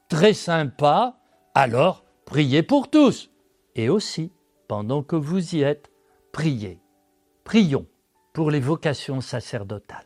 très 0.08 0.34
sympas, 0.34 1.16
alors 1.54 2.04
priez 2.24 2.62
pour 2.62 2.90
tous. 2.90 3.30
Et 3.74 3.88
aussi, 3.88 4.32
pendant 4.68 5.02
que 5.02 5.16
vous 5.16 5.54
y 5.54 5.62
êtes, 5.62 5.90
priez. 6.32 6.78
Prions 7.44 7.86
pour 8.32 8.50
les 8.50 8.60
vocations 8.60 9.20
sacerdotales. 9.20 10.04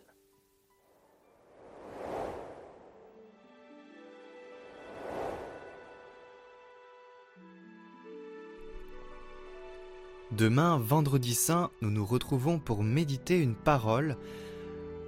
Demain, 10.30 10.78
vendredi 10.78 11.34
saint, 11.34 11.70
nous 11.82 11.90
nous 11.90 12.06
retrouvons 12.06 12.58
pour 12.58 12.82
méditer 12.82 13.38
une 13.38 13.54
parole. 13.54 14.16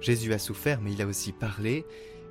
Jésus 0.01 0.33
a 0.33 0.39
souffert, 0.39 0.81
mais 0.81 0.93
il 0.93 1.01
a 1.01 1.07
aussi 1.07 1.31
parlé, 1.31 1.85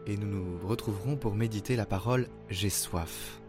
et 0.07 0.17
nous 0.17 0.27
nous 0.27 0.67
retrouverons 0.67 1.17
pour 1.17 1.35
méditer 1.35 1.77
la 1.77 1.87
parole 1.87 2.29
J'ai 2.51 2.71
soif. 2.71 3.41